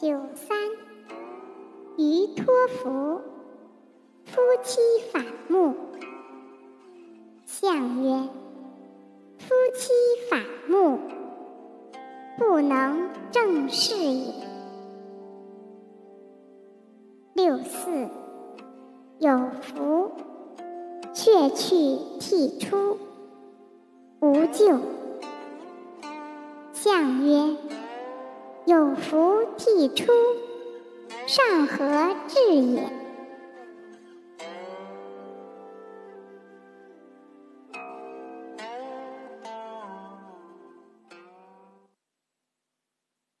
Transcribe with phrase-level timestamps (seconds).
[0.00, 0.56] 九三，
[1.96, 3.20] 于托福，
[4.26, 4.78] 夫妻
[5.12, 5.74] 反目。
[7.44, 8.28] 相曰：
[9.38, 9.90] 夫妻
[10.30, 11.00] 反目，
[12.38, 14.34] 不能正事也。
[17.34, 18.06] 六四，
[19.18, 20.12] 有福，
[21.12, 21.74] 却去
[22.20, 22.98] 剔出，
[24.20, 24.78] 无咎。
[26.72, 27.56] 相曰：
[28.68, 30.12] 有福即出，
[31.26, 33.07] 上何至也？